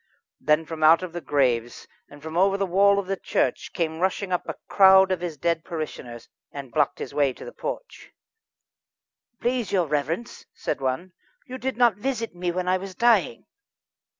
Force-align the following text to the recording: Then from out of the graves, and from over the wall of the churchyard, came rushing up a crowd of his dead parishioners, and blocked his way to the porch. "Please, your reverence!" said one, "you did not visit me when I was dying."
Then 0.39 0.65
from 0.65 0.81
out 0.81 1.03
of 1.03 1.13
the 1.13 1.21
graves, 1.21 1.87
and 2.09 2.23
from 2.23 2.35
over 2.35 2.57
the 2.57 2.65
wall 2.65 2.97
of 2.97 3.05
the 3.05 3.15
churchyard, 3.15 3.73
came 3.75 3.99
rushing 3.99 4.31
up 4.31 4.49
a 4.49 4.55
crowd 4.67 5.11
of 5.11 5.21
his 5.21 5.37
dead 5.37 5.63
parishioners, 5.63 6.27
and 6.51 6.71
blocked 6.71 6.97
his 6.97 7.13
way 7.13 7.33
to 7.33 7.45
the 7.45 7.51
porch. 7.51 8.11
"Please, 9.39 9.71
your 9.71 9.85
reverence!" 9.85 10.47
said 10.55 10.81
one, 10.81 11.13
"you 11.45 11.59
did 11.59 11.77
not 11.77 11.97
visit 11.97 12.33
me 12.33 12.49
when 12.51 12.67
I 12.67 12.77
was 12.77 12.95
dying." 12.95 13.45